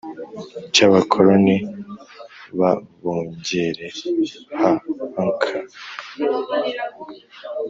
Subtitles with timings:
[0.73, 1.57] cy abakoloni
[2.57, 5.57] b AbongereHakha